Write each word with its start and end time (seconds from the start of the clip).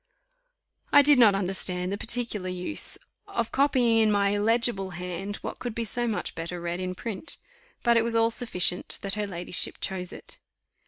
I 0.91 1.03
did 1.03 1.19
not 1.19 1.35
understand 1.35 1.91
the 1.91 1.95
particular 1.99 2.49
use 2.49 2.97
of 3.27 3.51
copying 3.51 3.99
in 3.99 4.11
my 4.11 4.29
illegible 4.29 4.89
hand 4.97 5.35
what 5.43 5.59
could 5.59 5.75
be 5.75 5.83
so 5.85 6.07
much 6.07 6.33
better 6.33 6.59
read 6.59 6.79
in 6.79 6.95
print; 6.95 7.37
but 7.83 7.97
it 7.97 8.03
was 8.03 8.15
all 8.15 8.31
sufficient 8.31 8.97
that 9.03 9.13
her 9.13 9.27
ladyship 9.27 9.77
chose 9.79 10.11
it. 10.11 10.39